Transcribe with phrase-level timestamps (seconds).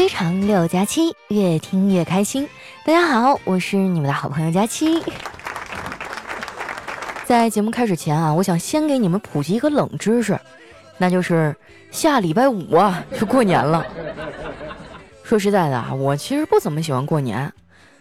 [0.00, 2.48] 非常六加七，越听越开心。
[2.86, 5.02] 大家好，我是你们的好朋友佳期。
[7.26, 10.40] 在节目开始前啊，我想先给你们普及一个冷知识，
[10.96, 11.54] 那就是
[11.90, 13.86] 下礼拜五啊 就过年了。
[15.22, 17.52] 说实在的啊，我其实不怎么喜欢过年，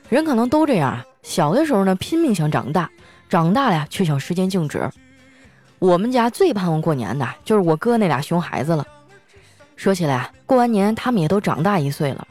[0.08, 1.06] 人可能都这样啊。
[1.22, 2.90] 小的时候呢，拼命想长大，
[3.28, 4.90] 长大了呀，却想时间静止。
[5.80, 8.88] 我们家最盼望过年的就是我哥那俩熊孩子了。
[9.80, 12.28] 说起来啊，过完年他们也都长大一岁了。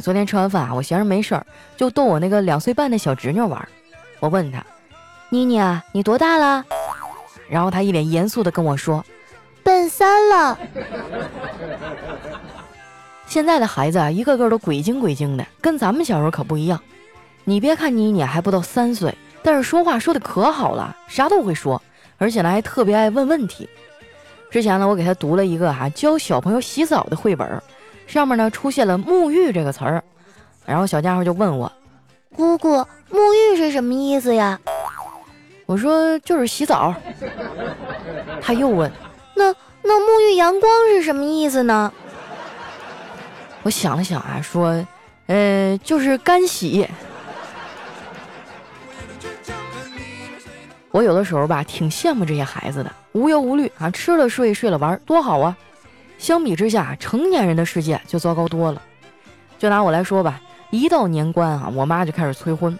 [0.00, 1.44] 昨天吃完饭啊，我闲着没事儿，
[1.76, 3.68] 就逗我那个两岁半的小侄女玩。
[4.20, 4.64] 我问他。
[5.28, 6.64] 妮妮啊，你多大了？
[7.48, 9.04] 然后他一脸严肃的跟我说
[9.64, 10.56] ：“奔三了。”
[13.26, 16.80] 现在的孩子啊，一个个都鬼精鬼精的，跟咱们小时候可不一样。
[17.42, 19.12] 你别看妮妮还不到三岁，
[19.42, 21.82] 但是说话说的可好了，啥都会说，
[22.18, 23.68] 而且呢还特别爱问问题。
[24.52, 27.62] 之前呢，我给他读了一个哈教小朋友洗澡的绘本，
[28.06, 30.04] 上面呢出现了沐浴这个词儿，
[30.66, 31.72] 然后小家伙就问我
[32.36, 32.76] ：“姑姑，
[33.10, 34.60] 沐浴是什么意思呀？”
[35.64, 36.94] 我说就是洗澡，
[38.42, 38.92] 他又问，
[39.34, 41.90] 那那沐浴阳光是什么意思呢？
[43.62, 44.86] 我想了想啊，说，
[45.28, 46.86] 呃，就是干洗。
[50.92, 55.56] 我有的时候吧，挺羡慕这些孩子的，无忧无虑啊，吃了睡，睡了玩，多好啊！
[56.18, 58.80] 相比之下，成年人的世界就糟糕多了。
[59.58, 60.38] 就拿我来说吧，
[60.70, 62.78] 一到年关啊，我妈就开始催婚。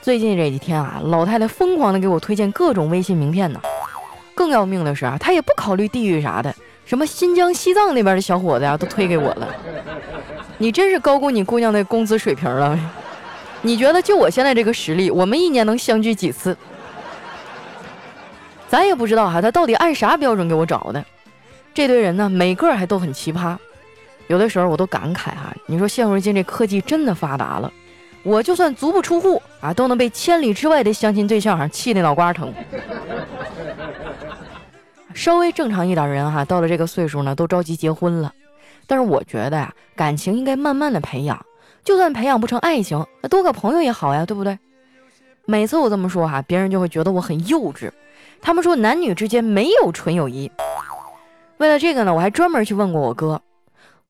[0.00, 3.60] 最近这几天啊，老太太疯狂的给我推荐各种微信名片呢。
[4.34, 6.54] 更要命的是啊，她也不考虑地域啥的，
[6.86, 9.54] 什么新疆、西藏那边的小伙子呀，都推给我了。
[10.56, 12.78] 你真是高估你姑娘的工资水平了。
[13.60, 16.56] 你觉得就我现在这个实力，我们一年能相聚几次？
[18.74, 21.04] 咱也不知道哈，他到底按啥标准给我找的？
[21.72, 23.56] 这堆人呢，每个还都很奇葩。
[24.26, 27.72] 有的时候我都感慨哈，你说现如今这科技真的发达了。
[28.24, 32.52] 我就算足不出户啊，都能被千里之外的相亲对象哈气得脑瓜疼。
[35.14, 38.32] 稍微正常一点人哈，到了这个岁数呢，都着急结婚了。
[38.88, 41.40] 但是我觉得呀，感情应该慢慢的培养，
[41.84, 44.58] 就算培养不成爱情，那多个朋友也好呀，对不对？
[45.44, 47.88] 每次我这么说哈，别人就会觉得我很幼稚。
[48.44, 50.52] 他们说男女之间没有纯友谊。
[51.56, 53.40] 为了这个呢，我还专门去问过我哥。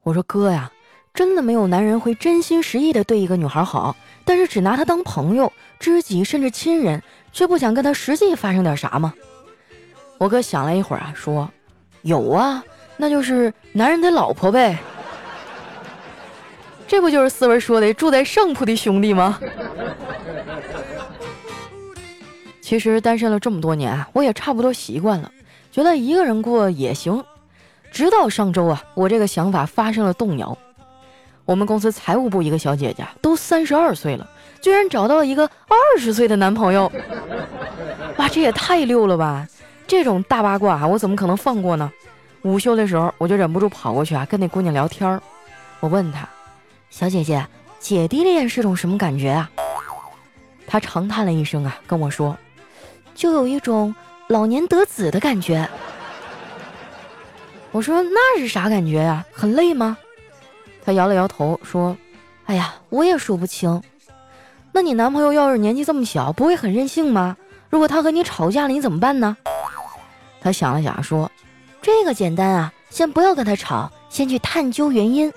[0.03, 0.71] 我说哥呀。
[1.15, 7.01] 真的没有男人会真心实意的对一个女孩好，但是只拿她当朋友、知己甚至亲人，
[7.33, 9.15] 却不想跟她实际发生点啥吗？
[10.19, 11.49] 我哥想了一会儿啊，说
[12.03, 12.65] ：“有啊，
[12.97, 14.77] 那就是男人的老婆呗。
[16.89, 19.39] 这不就是思文说的住在上铺的兄弟吗？”
[22.65, 25.31] 其实单身了这么多年啊，我也差不多习惯了，
[25.71, 27.23] 觉得一个人过也行。
[27.93, 30.57] 直到上周啊，我这个想法发生了动摇。
[31.45, 34.27] 我们公司财务部一个小姐姐都三十二岁了，
[34.63, 36.91] 居然找到了一个二十岁的男朋友，
[38.17, 39.47] 哇，这也太溜了吧！
[39.87, 41.93] 这种大八卦啊，我怎么可能放过呢？
[42.45, 45.21] 午休的时候，我就忍不住跑过去啊，跟那姑娘聊天儿。
[45.81, 46.27] 我问她
[46.89, 47.47] ：“小姐姐，
[47.79, 49.51] 姐弟恋是种什么感觉啊？”
[50.67, 52.35] 她长叹了一声啊，跟我说
[53.15, 53.95] ：“就有一种
[54.29, 55.69] 老年得子的感觉。”
[57.73, 59.25] 我说：“那是啥感觉呀？
[59.33, 59.97] 很累吗？”
[60.85, 61.97] 他摇了摇头，说
[62.47, 63.83] ：“哎呀，我也说不清。
[64.71, 67.37] 那你男朋友要是年纪这么小，不会很任性吗？
[67.71, 69.37] 如果他和你吵架了，你怎么办呢？”
[70.41, 71.31] 他想了想，说
[71.83, 75.33] ：“这个简单啊，先不要跟他吵，先去探究原因。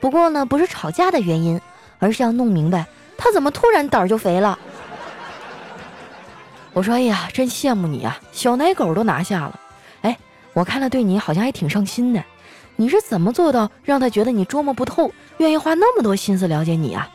[0.00, 1.58] 不过呢，不是吵架的原因，
[1.98, 2.84] 而是要弄明白
[3.16, 4.58] 他怎么突然胆儿就肥了。”
[6.72, 9.60] 我说：“哎呀，真羡慕你啊，小奶狗都拿下了。
[10.02, 10.16] 哎，
[10.52, 12.24] 我看他对你好像还挺上心的。”
[12.76, 17.10] 你是怎么做到让他觉得你捉摸不透，愿意花那么多心思了解你啊？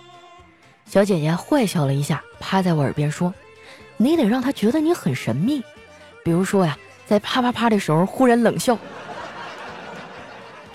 [0.85, 3.33] 小姐姐坏笑了一下，趴在我耳边说
[3.97, 5.63] ：“你得让他觉得你很神秘，
[6.23, 6.77] 比如说呀，
[7.07, 8.77] 在啪啪啪的时候忽然冷笑。”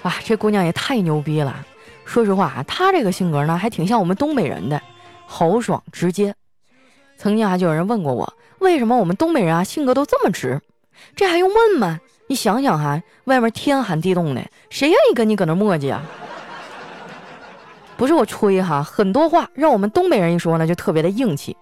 [0.02, 1.64] 哇，这姑娘也太牛逼了！
[2.04, 4.82] 说实话啊，她这个性格呢，还挺像我们东北人的，
[5.25, 6.34] 豪爽直接。
[7.16, 10.60] 曾经啊，就有人问过我，为什么我们东北人啊性格都这么直？
[11.16, 11.98] 这还用问吗？
[12.28, 16.02] 你想想哈，外面天寒地冻的，谁愿意跟你搁那磨叽啊？
[17.96, 21.56] 不是我吹哈，很多话让我们东北人一说呢，就特别的硬气。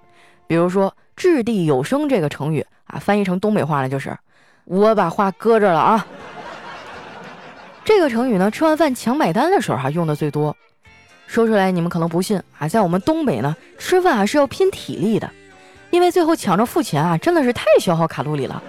[0.46, 4.16] 比如说“掷地有声”这个成语啊，翻译成东北话呢，就是
[4.64, 6.06] 我把话搁这了啊。
[7.84, 10.56] 这个成语呢，吃完饭抢买单的时候哈用的最多。
[11.26, 15.30] 说出来你们可能不信啊，在我们东北呢，吃饭啊是要拼体力的，
[15.90, 18.62] 因为最后抢着付钱啊，真的是太消耗卡路里了。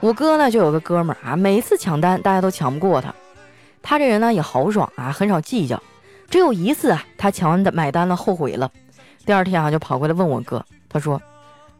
[0.00, 3.14] 我哥呢，就有个哥们儿啊，每一次抢单大家都抢不过他。
[3.82, 5.82] 他这人呢也豪爽啊，很少计较。
[6.28, 8.70] 只有一次啊，他抢完的买单了，后悔了。
[9.24, 11.20] 第二天啊，就跑过来问我哥，他说：“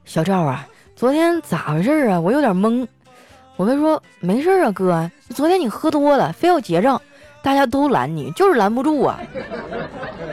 [0.04, 0.66] 小赵啊，
[0.96, 2.18] 昨天咋回事啊？
[2.18, 2.86] 我有点懵。”
[3.56, 7.00] 我哥说：“没事啊，哥，昨天你喝多了，非要结账，
[7.44, 9.20] 大家都拦你，就是拦不住啊。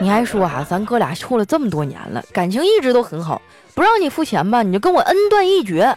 [0.00, 3.40] 你还说啊，咱哥俩处了这么多年了，感情一直都很好，
[3.74, 5.94] 不让你付钱吧，你就跟我恩断义绝。”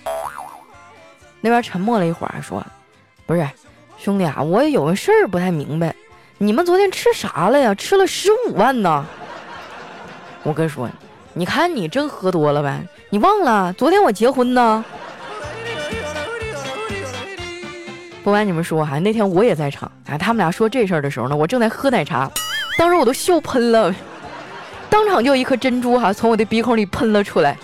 [1.40, 2.62] 那边沉默了一会儿，说
[3.26, 3.48] ：“不是。”
[3.98, 5.96] 兄弟啊，我也有个事儿不太明白，
[6.38, 7.74] 你们昨天吃啥了呀？
[7.74, 9.06] 吃了十五万呢。
[10.44, 10.90] 我哥说，
[11.34, 14.84] 你看你真喝多了呗，你忘了昨天我结婚呢。
[18.26, 19.92] 不瞒你们说哈，那天我也在场。
[20.08, 22.28] 哎，他们俩说这事儿的时候呢，我正在喝奶茶，
[22.76, 23.94] 当时我都笑喷了，
[24.90, 27.56] 当场就一颗珍珠哈从我的鼻孔里喷了出来。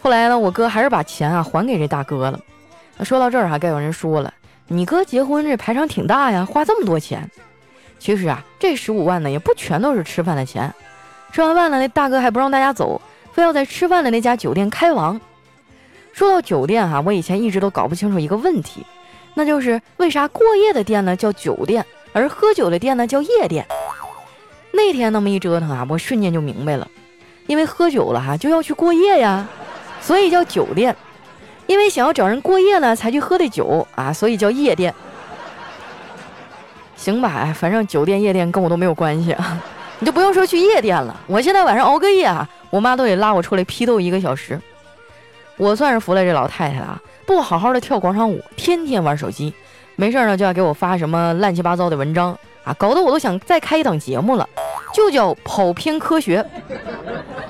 [0.00, 2.40] 后来呢，我哥还是把钱啊还给这大哥了。
[3.04, 4.32] 说到这儿哈，该有人说了，
[4.66, 7.30] 你哥结婚这排场挺大呀，花这么多钱。
[7.98, 10.72] 其实啊，这十五万呢也不全都是吃饭的钱。
[11.32, 12.98] 吃完饭了，那大哥还不让大家走，
[13.34, 15.20] 非要在吃饭的那家酒店开房。
[16.16, 18.86] 说到酒店哈，我以前一直都搞不清楚一个问题，
[19.34, 21.84] 那就是为啥过夜的店呢叫酒店，
[22.14, 23.66] 而喝酒的店呢叫夜店？
[24.72, 26.88] 那天那么一折腾啊，我瞬间就明白了，
[27.46, 29.46] 因为喝酒了哈就要去过夜呀，
[30.00, 30.96] 所以叫酒店。
[31.66, 34.94] 因为想要找人过夜呢，才去喝的酒啊，所以叫夜店。
[36.96, 39.62] 行吧，哎，反正酒店夜店跟我都没有关系啊，
[39.98, 41.14] 你就不用说去夜店了。
[41.26, 44.58] 我现在晚上熬个夜啊，我妈都得拉我出来批斗一个小时。
[45.56, 49.52] 我算是服了这老太太了，不好好的跳广场舞，天天玩手机，
[49.96, 54.48] 没事呢就要给我发什么乱七八糟的文章啊，搞得我都想再开一档节目了，
[54.92, 56.44] 就叫跑偏科学。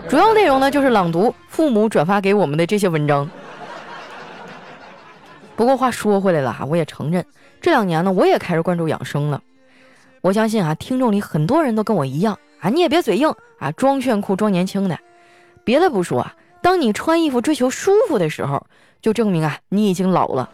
[0.08, 3.28] 主要内容呢就是朗读父母转发给我们的这些文章。
[5.56, 7.24] 不过话说回来了哈，我也承认
[7.60, 9.42] 这两年呢，我也开始关注养生了。
[10.20, 14.96] 我相信啊，听众里很多人都跟我一样啊，你也别嘴硬啊，装炫酷装年轻的。
[15.64, 16.34] 别的不说啊，
[16.66, 18.66] 当你穿衣服追求舒服的时候，
[19.00, 20.50] 就证明啊，你已经老了。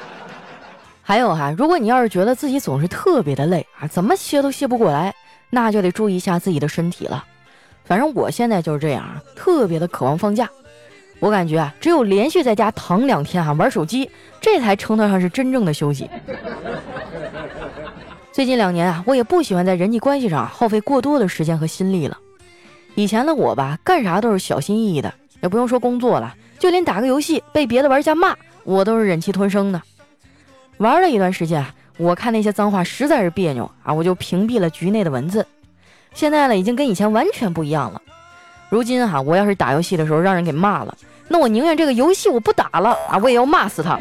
[1.00, 5.14] 还有哈，如果你要是觉得自己总是特别的累啊，怎么歇都歇不过来，
[5.48, 7.24] 那就得注意一下自己的身体了。
[7.82, 10.46] 反正我现在就是这样啊，特别的渴望放假。
[11.18, 16.10] 我感觉啊，只有连续在家躺两天哈，玩手机，这才称得上是真正的休息。
[18.32, 22.18] 最近两年啊，我也不喜欢在人际关系上耗费过多的时间和心力了。
[22.96, 25.12] 以前的我吧，干啥都是小心翼翼的，
[25.42, 28.34] 也不用说工作了，就连打个游戏被别的玩家骂，
[28.64, 29.80] 我都是忍气吞声的。
[30.78, 31.62] 玩了一段时间，
[31.98, 35.46] 我看那些脏话实在是别扭啊，我就屏蔽了局内的文字。
[36.14, 38.00] 现在呢，已经跟以前完全不一样了。
[38.70, 40.96] 如今哈，我要是打游戏的时候让人给骂了，
[41.28, 44.00] 那我宁愿这个游戏我不打了啊，我也要骂死他。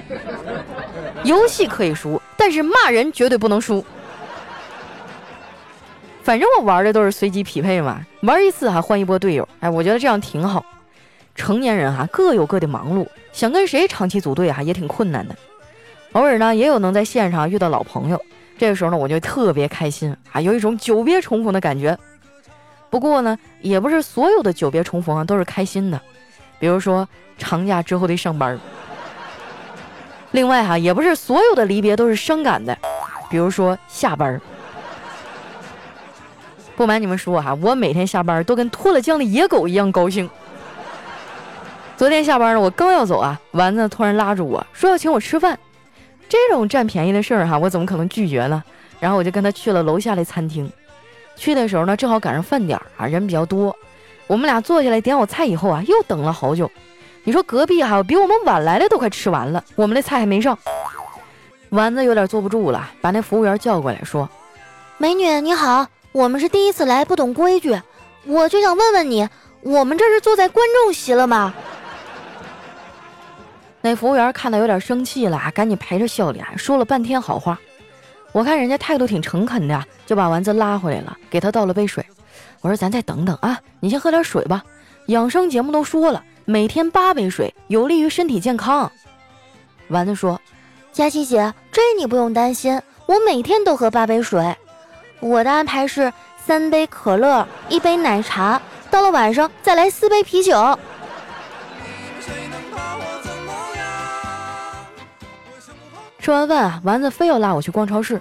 [1.25, 3.86] 游戏可以输，但是骂人绝对不能输。
[6.25, 10.66] 反正我玩的都是随机匹配嘛，玩一次还换一波队友，哎，我觉得这样挺好。
[11.36, 15.36] 成年人哈各有各的忙碌，想跟谁长期组队哈也挺困难的。
[16.13, 18.19] 偶尔呢也有能在线上遇到老朋友，
[18.57, 21.95] 这个时候呢我就特别开心啊，有一种久别重逢的感觉。
[22.89, 26.01] 不过呢，也不是所有的久别重逢啊都是开心的，
[26.57, 27.07] 比如说
[27.38, 28.60] 长假之后的上班。
[30.31, 32.75] 另外哈，也不是所有的离别都是伤感的，
[33.30, 34.42] 比如说下班。
[36.75, 40.29] 不瞒你们说哈，我每天下班都跟脱了缰的野狗一样高兴。
[41.96, 45.58] 昨天下班了，我刚要走啊，丸子突然拉住我说要请我吃饭。
[46.27, 48.62] 这种占便宜的事儿哈，我怎么可能拒绝呢？
[49.00, 50.70] 然后我就跟他去了楼下的餐厅。
[51.38, 53.74] 去的时候呢，正好赶上饭点儿啊，人比较多。
[54.27, 56.70] 我们俩坐下来点好菜以后啊，又等了好久。
[57.24, 60.58] 你说隔壁哈，比我们晚来的都快吃完了，我们的菜还没上。
[61.70, 64.29] 丸子有点坐不住了，把那服务员叫过来，说
[64.98, 67.77] ：“美女你好，我们是第一次来，不懂规矩，
[68.25, 69.27] 我就想问问你，
[69.60, 71.53] 我们这是坐在观众席了吗？”
[73.84, 77.60] 那服务员看到有点生气了，赶紧陪着笑脸说了半天好话。
[78.31, 82.05] 我看人家态度挺诚恳的，就把丸子拉回来了，给他倒了杯水。
[82.62, 84.63] 我说：“咱再等等啊，你先喝点水吧。
[85.07, 88.89] 养生节目都说了，每天八杯水有利于身体健康。”
[89.89, 90.39] 丸子说
[90.93, 94.55] ：“佳琪姐，这你不用担心，我每天都喝八杯水。
[95.19, 100.77] 我的安排是三杯可乐，一杯奶茶，到了晚上再来四杯啤酒。”
[106.19, 108.19] 吃完饭，丸子非要拉我去逛超市。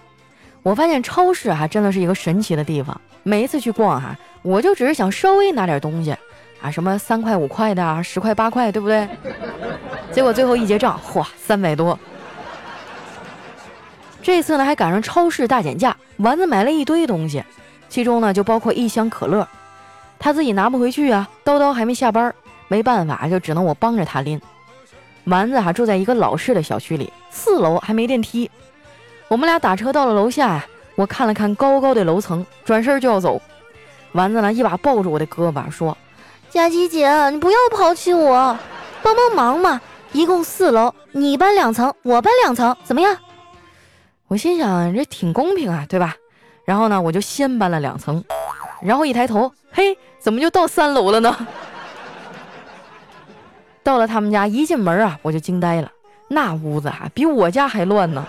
[0.63, 2.99] 我发现超市啊，真的是一个神奇的地方。
[3.23, 6.15] 每一次去逛哈，我就只是想稍微拿点东西
[6.61, 9.09] 啊，什么三块五块的，十块八块，对不对？
[10.13, 11.99] 结果最后一结账，嚯，三百多。
[14.25, 17.45] 这次呢还赶上超市大减价，丸子买了一堆东西，
[17.91, 19.47] 其中呢就包括一箱可乐。
[20.19, 22.35] 他自己拿不回去啊，叨叨还没下班，
[22.67, 24.41] 没办法就只能我帮着他拎。
[25.25, 28.51] 丸子哈住在一个老式的小区里，四楼还没电梯。
[29.29, 30.65] 我们俩打车到了楼下呀，
[30.95, 33.39] 我看了看高高的楼层，转身就要走。
[34.13, 35.95] 丸子呢一把抱住我的胳膊说
[36.49, 38.59] ：“佳琪姐，你不要抛弃我，
[39.03, 39.79] 帮帮忙嘛！
[40.13, 43.15] 一共四楼，你搬两层，我搬两层，怎么样？”
[44.29, 46.17] 我心想这挺公平啊，对吧？
[46.65, 48.25] 然后呢，我就先搬了两层，
[48.83, 51.47] 然后一抬头，嘿，怎么就到三楼了呢？
[53.83, 55.91] 到了他们家，一进门啊，我就惊呆了，
[56.29, 58.27] 那屋子啊比我家还乱呢。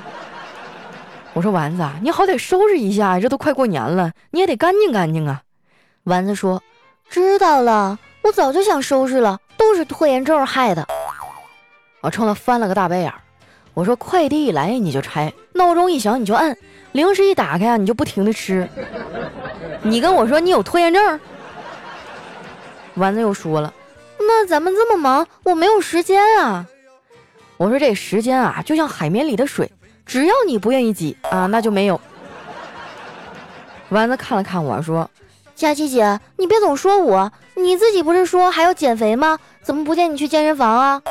[1.31, 5.41] 我说丸子，你好歹收拾一下，这都快过年了，你也得干净干净啊。
[6.03, 6.61] 丸子说
[7.09, 10.85] ：“知道了，我早就想收拾了，都是拖延症害的。”
[12.01, 13.11] 我冲他翻了个大白眼。
[13.75, 16.57] 我说快递一来你就拆，闹钟一响你就按，
[16.93, 18.67] 零食一打开啊你就不停的吃。
[19.83, 21.19] 你跟我说你有拖延症？
[22.95, 23.73] 丸子又说了，
[24.17, 26.65] 那咱们这么忙，我没有时间啊。
[27.57, 29.69] 我说这时间啊就像海绵里的水，
[30.05, 31.99] 只要你不愿意挤啊，那就没有。
[33.89, 35.09] 丸子看了看我说，
[35.53, 39.37] 佳琪姐，你别总说我，你自己不是说还要减肥吗？
[39.61, 41.01] 怎么不见你去健身房啊？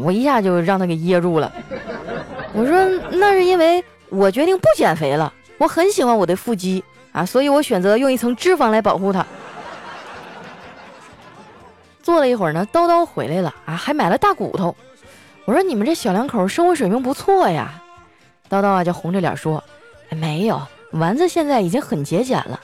[0.00, 1.52] 我一下就让他给噎住了。
[2.52, 6.82] 我说那是因为我决定不减肥了，我很喜欢我的腹肌
[7.12, 9.26] 啊，所以我选择用一层脂肪来保护它。
[12.02, 14.74] 坐了一会儿呢，叨叨回来了啊，还买了大骨头。
[15.44, 17.82] 我说你们这小两口生活水平不错呀。
[18.50, 19.62] 叨叨啊就红着脸说
[20.10, 22.60] ：“没有，丸子现在已经很节俭了。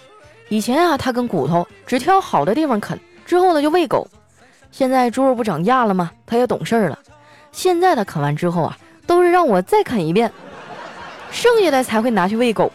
[0.48, 4.06] 以前啊，他跟骨头只挑好的地方啃，之后呢就喂狗。
[4.70, 6.10] 现在猪肉不涨价了吗？
[6.26, 6.98] 他也懂事儿了。”
[7.52, 10.32] 现在的啃完之后啊，都是让我再啃一遍，
[11.30, 12.72] 剩下的才会拿去喂狗。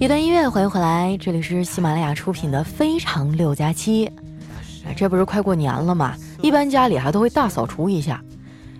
[0.00, 4.06] 一段音乐，欢迎回来，这里是喜马拉雅出品的《非常六加七》。
[4.96, 6.14] 这不是快过年了吗？
[6.40, 8.18] 一般家里还都会大扫除一下。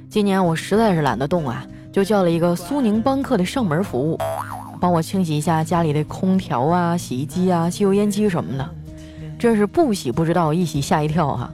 [0.08, 1.62] 今年我实在是懒得动啊，
[1.92, 4.18] 就叫了一个苏宁帮客的上门服务，
[4.80, 8.66] 帮我清洗一下家里的空调啊、洗衣机啊、吸油烟机什么的。
[9.38, 11.52] 真是不洗不知道，一洗吓一跳哈。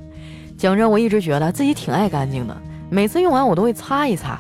[0.57, 2.57] 讲真，我一直觉得自己挺爱干净的，
[2.89, 4.39] 每次用完我都会擦一擦。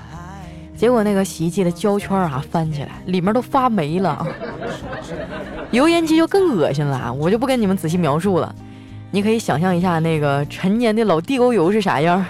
[0.76, 4.26] 结果那个洗衣机的胶圈啊翻起来，里面都发霉了。
[5.70, 8.54] 油烟机就更恶心了，我就不跟你们仔细描述了。
[9.10, 12.24] 你可以想象一下那个陈年的老地沟油是啥样。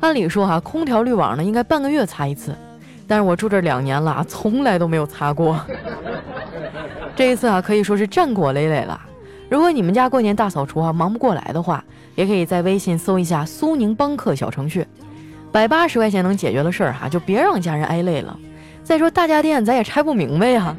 [0.00, 2.54] 按理说哈，空调滤网呢应该半个月擦一次，
[3.06, 5.58] 但是我住这两年了，从来都没有擦过。
[7.14, 9.00] 这一次啊，可以说是战果累累了。
[9.48, 11.82] 如果你们家过年大扫除啊忙不过来的话，
[12.14, 14.86] 也可以在微信搜一下苏宁帮客小程序。
[15.56, 18.38] 百八十块钱能解决的事儿哈，就别让家人挨累了。
[18.84, 20.76] 再说大家电咱也拆不明白呀，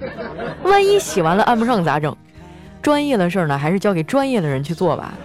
[0.62, 2.16] 万一洗完了按不上咋整？
[2.80, 5.16] 专业的事儿呢，还是交给专业的人去做吧。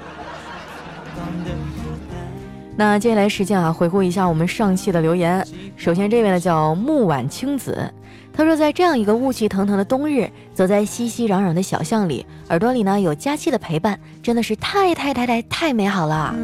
[2.75, 5.47] 那接下来时间啊，回顾一下我们上期的留言。
[5.77, 7.93] 首先这位呢叫木婉青子，
[8.33, 16.35] 他说在这样一个雾气腾腾的冬日，走在熙熙攘攘的小巷里，耳朵里呢有佳期的陪伴，真的是太太太太太美好了。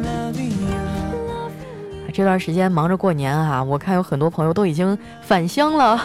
[2.11, 6.01] 这段时间忙着过年啊，我看有很多朋友都已经返乡了。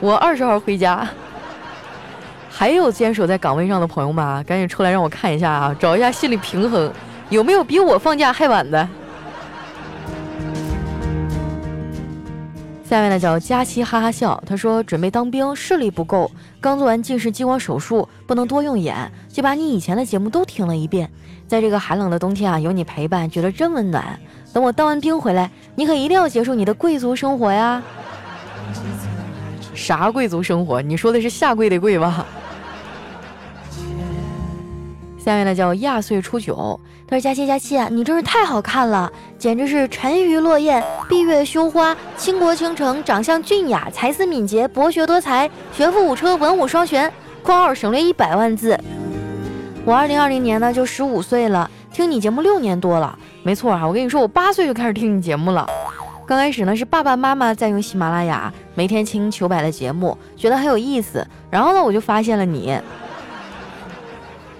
[0.00, 1.06] 我二十号回家，
[2.50, 6.92] 还有坚守在岗位上的朋友们啊，赶紧出来让我看一下啊，找一下心理平衡，
[7.30, 8.88] 有没有比我放假还晚的？
[12.84, 21.10] 下面呢叫佳期哈哈笑，他说准备当兵，视力不够，刚做完近视激光手术，不能多用眼，就把你以前的节目都听了一遍。
[21.48, 24.16] 在这个寒冷的冬天啊，有你陪伴，觉得真温暖。
[24.52, 27.82] 等我当完兵回来，你可一定要结束你的贵族生活呀！
[29.74, 30.80] 啥贵族生活？
[30.80, 32.24] 你说的是下跪的跪吧？
[35.18, 47.12] 下面呢叫亚岁初九，他说佳期佳期啊，你真是太好看了，简直是沉鱼落雁、闭月羞花、倾国倾城、长相俊雅、才思敏捷、博学多才、学富五车、文武双全。
[47.42, 48.78] 括号省略一百万字。
[49.86, 53.18] 我二零二零年呢就十五岁了，听你节目六年多了。
[53.42, 55.68] 没错哈，我跟你说，我八岁就开始听你节目了。
[56.26, 61.26] 刚开始呢是爸爸妈妈在用喜马拉雅，每天听糗百的节目，觉得很有意思。
[61.50, 62.74] 然后呢，我就发现了你，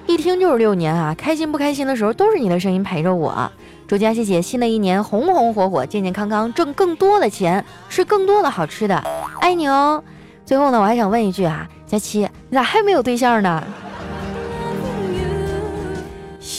[0.07, 1.15] 一听就是六年啊！
[1.17, 3.51] 开心不开心的时候都是你的声音陪着我。
[3.89, 9.03] 祝佳琪姐新的一年红红火火、健健康康，挣更多的钱，吃更多的好吃的，
[9.41, 10.05] 爱你哦！
[10.45, 13.65] 最后呢，我还想问一句啊，佳琪，你咋还没有对象呢？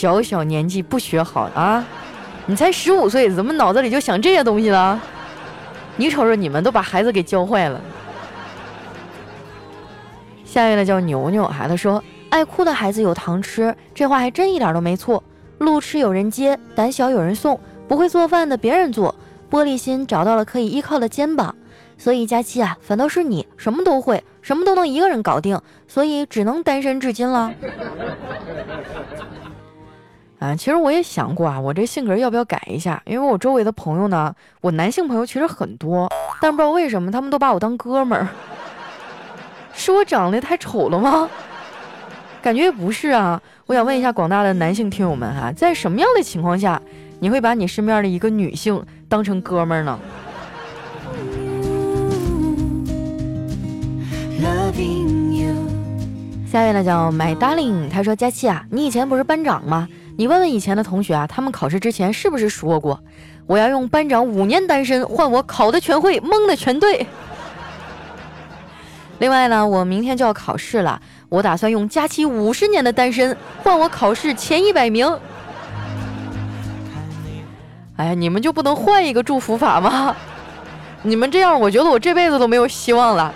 [0.05, 1.83] 小小年纪不学好啊！
[2.45, 5.01] 你才十五岁，怎么脑子里就想这些东西了？
[5.97, 7.81] 你瞅瞅，你们都把孩子给教坏了。
[10.43, 15.23] 下一位呢叫牛牛孩子说：“爱哭的孩子有糖吃，这话还真一点都没错。
[15.57, 19.15] 路痴有人接，胆小有人送，不会做饭的别人做，
[19.49, 21.55] 玻璃心找到了可以依靠的肩膀。
[21.97, 27.51] 所以佳期啊，反倒是你什么都会，什么都能一个人搞定，所以只能单身至今了。”
[30.45, 33.01] 啊，其实我也想过啊，我这性格要不要改一下？
[33.05, 36.07] 因为我周围的朋友呢，我男性朋友其实很多，
[36.39, 38.27] 但不知道为什么他们都把我当哥们儿。
[39.73, 41.27] 是我长得太丑了吗？
[42.43, 43.41] 感觉也不是啊。
[43.65, 46.79] 我想问一下广大的男性听友们哈，在什么样的情况下，
[47.19, 49.99] 你会把你身边的一个女性当成哥们儿呢？
[56.51, 59.89] 下一位呢叫 My Darling，他说佳琪啊，你以前不是班长吗？
[60.17, 62.99] 你问问以前的同学啊，他们考试之前是不是说过，
[63.47, 67.05] 我要用班长五年单身换我考的全会，蒙的全对。
[69.19, 75.05] 另外呢，我明天就要考试了，我打算用佳期五十年的单身换我考试前一百名。
[77.97, 80.15] 哎呀，你们就不能换一个祝福法吗？
[81.01, 83.33] 你们这样，我觉得我这辈子都没有希望了。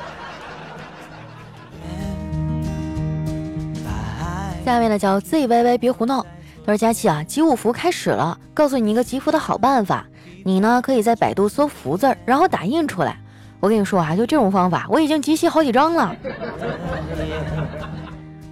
[4.65, 6.25] 下面呢叫 Z Y Y，别胡闹。
[6.69, 10.05] 他说：“佳琪啊，集五福开始了，告诉你一个集福的好办法。
[10.45, 13.17] 你呢，可以在百度搜‘福’字，然后打印出来。
[13.59, 16.15] 我跟你说啊，就这种方法，我已经集齐好几张了。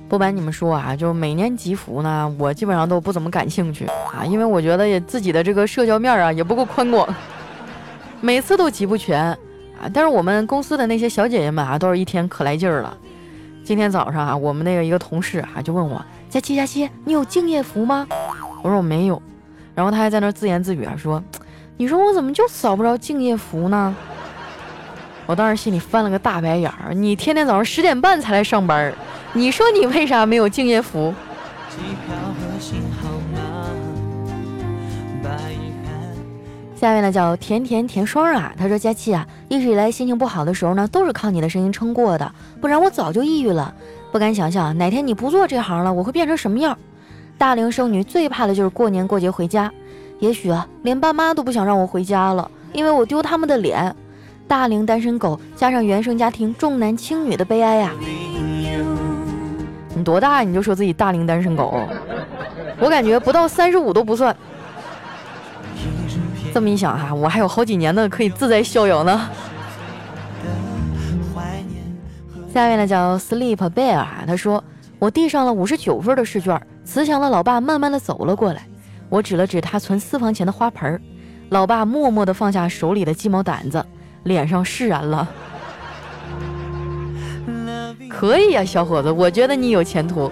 [0.09, 7.07] 不瞒你们说啊，就每年集福呢，我基本上都不怎么感兴趣啊，因为我觉得也自己的这个社交面啊也不够宽广，
[8.19, 9.37] 每次都集不全啊。
[9.93, 12.97] 但是我们公司的那些小姐姐们啊，都是一天可来劲儿了。
[13.67, 16.01] 今天早上啊，我们那个一个同事啊，就问我。”
[16.31, 18.07] 佳琪，佳琪，你有敬业福吗？
[18.63, 19.21] 我说我没有，
[19.75, 21.21] 然后他还在那自言自语啊，说
[21.75, 23.93] ：“你说我怎么就扫不着敬业福呢？”
[25.27, 26.93] 我当时心里翻了个大白眼儿。
[26.93, 28.93] 你天天早上十点半才来上班，
[29.33, 31.13] 你说你为啥没有敬业福？
[36.79, 43.73] 下面呢叫甜甜甜霜啊，他说：“佳琪啊，一直以来心情不好的时候呢，都是靠你的声音撑过的，不然我早就抑郁了。”
[44.09, 46.77] 不敢想象哪天你不做这行了，我会变成什么样。
[47.37, 49.71] 大龄剩女最怕的就是过年过节回家，
[50.19, 53.95] 也许啊，连爸妈都不想让我回家了，因为我丢他们的脸。
[54.47, 57.91] 大龄单身狗加上原生家庭重男轻女的悲哀呀！
[59.93, 61.81] 你多大你就说自己大龄单身狗？
[62.79, 64.33] 我感觉不到三十五都不算。
[66.57, 69.29] 这么一想哈，我还有好几年呢可以自在逍遥呢。
[72.51, 74.63] 下面呢叫 Sleep Bear 啊，他说
[74.97, 78.65] 我递上了五十九分的试卷，慈祥的老爸慢慢的走了过来，
[79.07, 80.99] 我指了指他存私房钱的花盆，
[81.49, 83.85] 老爸默默的放下手里的鸡毛掸子，
[84.23, 85.29] 脸上释然了。
[88.09, 90.31] 可以呀，小伙子，我觉得你有前途。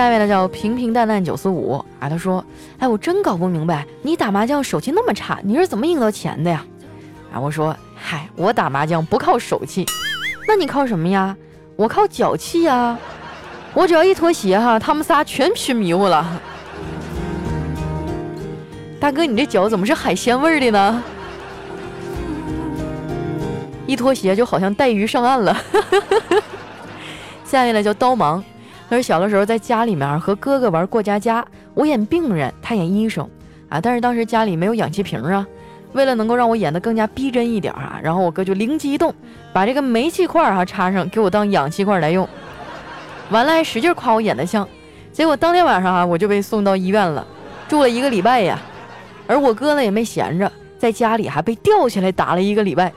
[0.00, 2.42] 下面呢叫平平淡淡九四五啊，他说，
[2.78, 6.64] 哎，我真搞不明白，你打麻将手气那么差，你是怎么赢到钱的呀？
[7.34, 7.76] 啊，我说。
[8.02, 9.84] 嗨，我打麻将不靠手气，
[10.48, 11.36] 那你靠什么呀？
[11.76, 12.96] 我靠脚气呀！
[13.74, 16.26] 我只要一脱鞋哈，他们仨全吃迷糊了。
[18.98, 21.02] 大哥，你这脚怎么是海鲜味儿的呢？
[23.86, 25.54] 一脱鞋就好像带鱼上岸了。
[27.44, 28.42] 下面呢叫刀芒，
[28.90, 33.24] 他说小的时候在家里面和哥哥玩过家家，我演病人，他演医生
[33.68, 35.46] 啊，但是当时家里没有氧气瓶啊。
[35.92, 39.14] 为了能够让我演得更加逼真一点啊，然后我哥就灵机一动，
[39.52, 42.28] 把这个煤气块哈插上，给我当氧气块来用。
[43.30, 44.66] 完了还使劲夸我演得像，
[45.12, 47.24] 结果当天晚上啊我就被送到医院了，
[47.68, 48.58] 住了一个礼拜呀。
[49.28, 50.50] 而我哥呢也没闲着，
[50.80, 52.92] 在家里还被吊起来打了一个礼拜。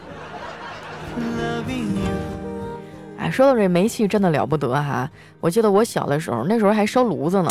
[3.24, 5.10] 哎，说到这煤气真的了不得哈！
[5.40, 7.50] 我记得我小的时候，那时候还烧炉子呢，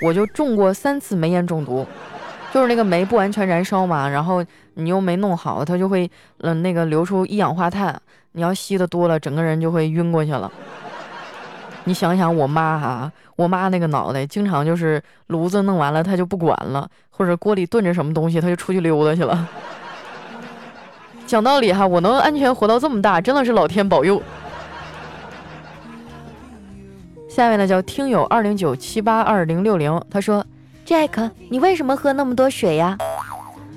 [0.00, 1.84] 我就中过三次煤烟中毒。
[2.52, 6.08] 就是那个煤不完全燃烧嘛，然后你又没弄好，它就会
[6.42, 8.00] 嗯那个流出一氧化碳，
[8.32, 10.50] 你要吸的多了，整个人就会晕过去了。
[11.82, 19.48] 你想想我妈哈，我妈那个脑袋，经常就是炉子弄完了，她就不管了，或者锅里炖着什么东西，她就出去溜达去了。
[21.26, 24.22] 讲道理哈，我能安全活到这么大，真的是老天保佑。
[27.38, 30.44] 下面呢叫听友二零九七八二零六零，他说。
[30.84, 32.98] Jack，你为什么喝那么多水呀？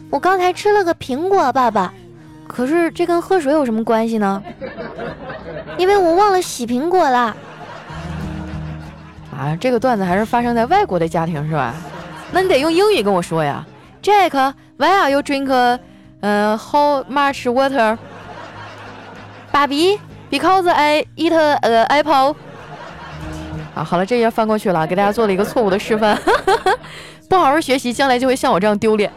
[0.10, 1.94] 我刚才吃了个苹果，爸爸。
[2.48, 4.42] 可是这跟喝水有什么关系呢？
[5.78, 7.36] 因为我忘了洗苹果了。
[9.32, 11.76] 啊，这个段子还是发生在外国的家庭是吧？
[12.32, 13.64] 那你得用英语跟我说呀
[14.02, 15.78] ，Jack，Why are you drink，
[16.22, 17.96] 呃，How much water？
[19.52, 20.00] 爸比
[20.32, 22.36] ，Because I eat a apple。
[23.74, 26.20] 啊，好了，这页翻过去了，给大家做了一个错误的示范。
[27.30, 29.12] 不好好学习，将来就会像我这样丢脸。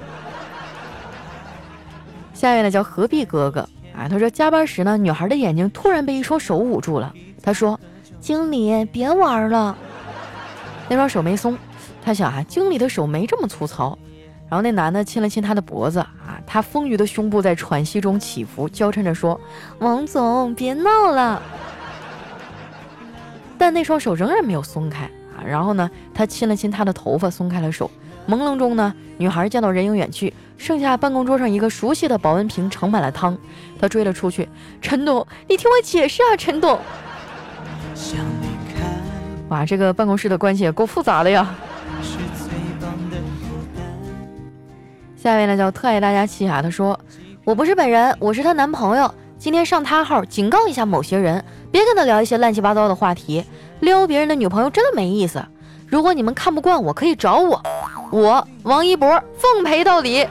[2.33, 7.13] 下一位呢叫何必哥哥啊，他说加班时呢，女孩的眼睛突然被一双手捂住了。
[7.43, 7.79] 他说
[8.21, 9.77] ：“经理，别玩了。”
[10.89, 11.59] 那双手没松，
[12.05, 13.99] 他想啊，经理的手没这么粗糙。
[14.49, 19.41] 然后那男的亲了亲他的脖子啊，他丰腴的胸部在喘息中起伏，娇嗔着说
[19.81, 21.43] ：“王总，别闹了。”
[23.65, 25.41] 但那双手仍然没有松开啊。
[25.43, 27.91] 然后呢，他亲了亲他的头发，松开了手。
[28.29, 33.35] 朦胧中呢，女孩见到人影远去，剩下办公桌上一个熟悉的保温瓶盛满了汤，
[33.81, 34.47] 她追了出去。
[34.83, 36.79] 陈董，你听我解释啊，陈董。
[39.49, 41.55] 哇，这个办公室的关系也够复杂的呀。
[45.17, 47.01] 下一位呢叫特爱大家气啊，他说
[47.45, 49.15] 我不是本人，我是她男朋友。
[49.39, 51.43] 今天上她号警告一下某些人，
[51.75, 53.45] 别跟他聊一些乱七八糟的话题，
[53.81, 55.45] 撩别人的女朋友真的没意思。
[55.89, 57.61] 如果你们看不惯我，可以找我，
[58.13, 60.25] 我王一博奉陪到底。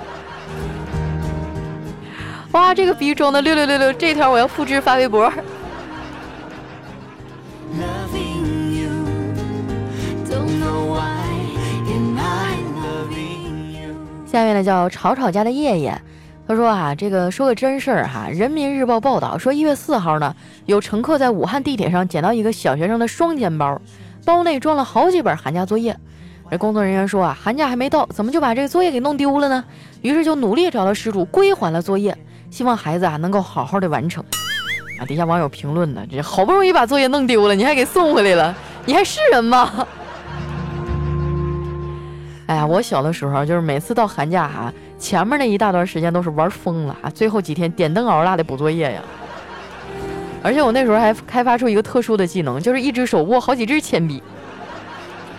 [2.53, 5.29] 哇，这个逼装的六六六六，这条我要复制发微博。
[14.25, 16.01] 下面呢叫吵吵家的叶叶，
[16.45, 23.81] 他说啊，这个说个真事儿哈，人民日报报道说一月四号呢，有乘客在武汉地铁上捡到一个小学生的双肩包，
[24.25, 25.97] 包内装了好几本寒假作业。
[26.51, 29.63] 这工作人员说啊，寒假还没到，怎么就把这个作业给弄丢了呢？
[30.01, 32.15] 于是就努力找到失主归还了作业，
[32.51, 34.23] 希望孩子啊能够好好的完成。
[34.99, 39.71] 啊，底下网友评论呢，这好不容易把作业弄丢了，你还给送回来了，你还是人吗？
[42.45, 44.71] 哎呀，我小的时候就是每次到寒假哈，
[45.03, 49.01] 前面那一大段时间都是玩疯了啊，最后几天点灯熬蜡的补作业呀。
[50.41, 54.23] 而且我那时候还开发出一个特殊的技能，就是一只手握好几支铅笔，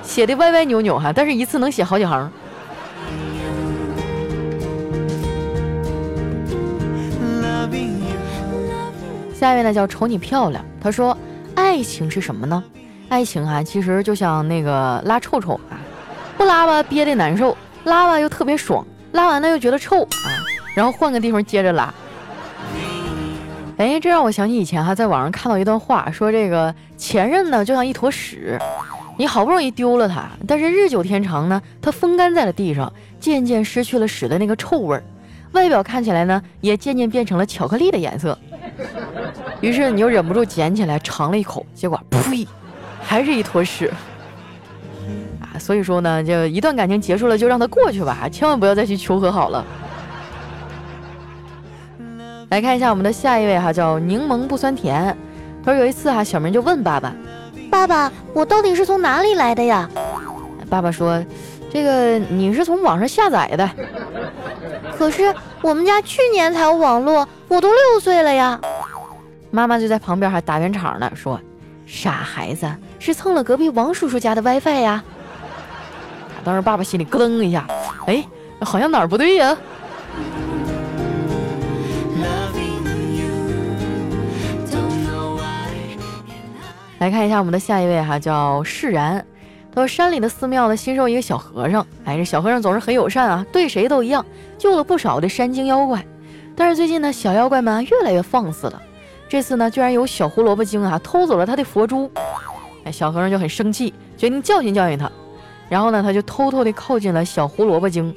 [0.03, 2.31] 写的歪歪扭扭哈，但是一次能写好几行。
[9.33, 11.17] 下一位呢叫瞅你漂亮，他说
[11.55, 12.63] 爱情是什么呢？
[13.09, 15.81] 爱情啊，其实就像那个拉臭臭啊。
[16.37, 20.29] 不拉吧憋得难受，拉吧又特别爽，拉完了又觉得臭啊，
[20.75, 21.95] 然后换个地方接着拉。
[23.77, 28.59] 哎，这让我想起以前哈，在网上看到一段话，说这个前任呢就像一坨屎，
[29.17, 35.05] 你好不容易丢了它，但是日久天长呢，它风干在了地上，渐渐失去了屎的那个臭味儿，
[35.53, 38.37] 外表看起来呢也渐渐变成了巧克力的颜色。
[39.61, 42.47] 于是你又忍不住捡起来尝了一口，结果呸，
[43.01, 43.93] 还是一坨屎。
[45.59, 49.65] 所以说呢，就一段感情结束了，就让它过去吧，千万不要再去求和好了。
[52.51, 55.17] 来看一下我们的下一位哈，叫柠檬不酸甜。
[55.65, 57.13] 他说有一次哈，小明就问爸爸
[57.71, 59.89] ：“爸爸，我到底是从哪里来的呀？”
[60.69, 61.25] 爸爸说
[61.73, 63.69] ：“这个你是从网上下载的。”
[64.97, 68.61] 可是我们家去年才有网络，我都六岁了呀。
[69.51, 71.41] 妈妈就在旁边还打圆场呢，说
[71.87, 75.03] ：“傻孩子，是蹭了隔壁王叔叔家的 WiFi 呀。”
[76.45, 77.67] 当时爸爸心里咯噔一下，
[78.07, 78.25] 哎，
[78.61, 79.57] 好像哪儿不对呀？
[86.99, 89.25] 来看一下我们的下一位哈，叫释然。
[89.75, 94.25] 他说山里的寺庙呢新收一个小和尚，哎，这小和尚总是很友善啊，对谁都一样，
[94.57, 96.03] 救了不少的山精妖怪。
[96.57, 98.81] 但是最近呢，小妖怪们越来越放肆了。
[99.29, 102.11] 这次呢，居然有小胡萝卜精啊偷走了他的佛珠，
[102.85, 105.11] 哎，小和尚就很生气，决定教训教训他。
[105.69, 108.15] 然后呢，他就偷偷地靠近了小胡萝卜精，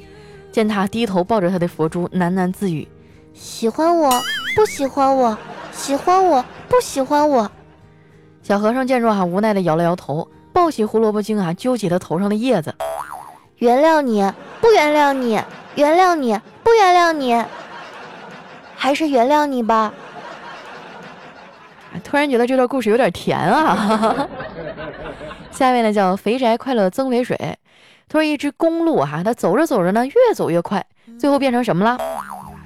[0.52, 2.86] 见他低头抱着他的佛珠，喃喃自语
[3.34, 4.10] ：“喜欢我
[4.54, 5.36] 不喜欢我，
[5.72, 7.50] 喜欢我不喜欢我。”
[8.42, 12.74] 小和尚见状，哈，无奈地摇了摇头，抱起胡萝卜精啊，揪起他头上的叶子
[13.58, 15.40] ：“原谅你不原谅你，
[15.74, 17.42] 原谅你不原谅你，
[18.76, 19.92] 还是原谅你吧。”
[22.04, 24.28] 突然觉得这段故事有点甜啊。
[25.58, 27.36] 下一位呢叫肥宅快乐增肥水，
[28.08, 30.86] 他说一只公鹿哈，它走着走着呢越走越快，
[31.18, 31.98] 最后变成什么了？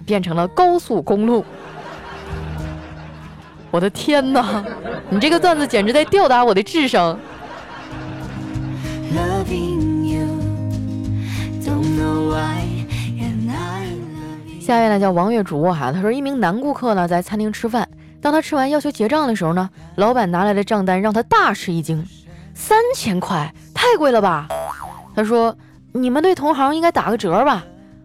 [0.05, 1.43] 变成了高速公路。
[3.71, 4.63] 我的天哪，
[5.09, 7.19] 你这个段子简直在吊打我的智商。
[14.61, 17.89] 下一位呢叫王月竹哈，他说一名男顾客呢在餐厅吃饭，
[18.21, 22.07] 当他吃完要求结账的时候呢，老板拿来的账单让他大吃一惊，
[22.63, 24.47] 三千块太贵了吧？
[25.17, 25.55] 他说
[25.91, 27.65] 你们对同行应该打个折吧？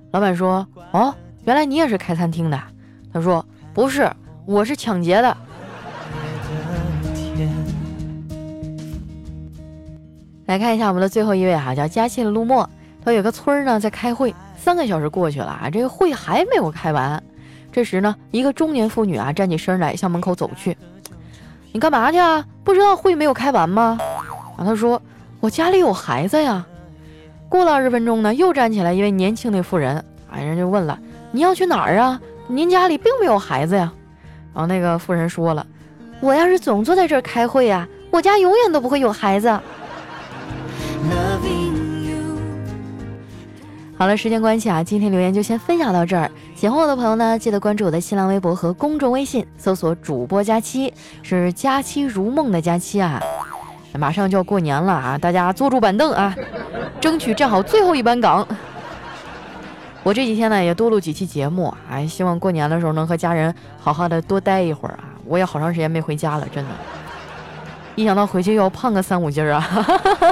[0.09, 1.13] 老板说哦，
[1.45, 2.59] 原来你也是开餐厅的。
[3.13, 4.11] 他说不是，
[4.47, 5.37] 我是抢劫的。
[10.47, 12.67] 来看一下我们的最后一位哈，叫嘉庆的陆墨，
[13.05, 14.33] 他有个村儿呢在开会。
[14.57, 17.23] 三个小时过去了啊，这个会还没有开完。
[17.71, 20.75] 这时呢，一个中年妇女啊站起身来向门口走去。
[21.71, 22.43] 你干嘛去啊？
[22.63, 23.99] 不知道会没有开完吗？
[24.57, 25.01] 啊，他说
[25.39, 26.65] 我家里有孩子呀。
[27.47, 30.99] 过了二十分钟呢，又站起来一位年轻的妇人，啊，人就问了，
[31.31, 32.19] 你要去哪儿啊？
[32.47, 33.93] 您家里并没有孩子呀。
[34.53, 35.65] 然后那个妇人说了，
[36.19, 39.47] 我要是总坐在这儿开会呀，我家永远都不会有孩子。
[43.97, 46.29] 好了，时间关系啊，今天留言就先分享到这儿。
[46.55, 50.93] 喜欢我的朋友呢，记得关注我的新浪微博和公众微信，搜索“主播佳期”，
[51.23, 53.21] 是“佳期如梦”的佳期啊。
[53.93, 56.35] 马上就要过年了啊，大家坐住板凳啊，
[56.99, 58.47] 争取站好最后一班岗。
[60.03, 65.03] 我这几天呢也多录几期节目，哎，希望过年的时候能和家人好好的多待一会儿啊。
[65.25, 66.69] 我也好长时间没回家了，真的，
[67.95, 69.87] 一想到回去又要胖个三五斤啊，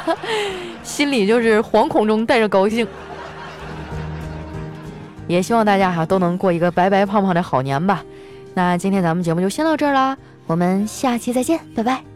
[0.83, 2.87] 心里就是惶恐中带着高兴。
[5.27, 8.03] 也希望大家哈都能过一个白白胖胖的好年吧。
[8.53, 10.15] 那今天咱们节目就先到这儿啦，
[10.45, 12.14] 我们下期再见，拜拜。